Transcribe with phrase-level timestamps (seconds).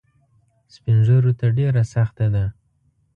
[0.73, 2.45] سپین ږیرو ته ډېره سخته ده.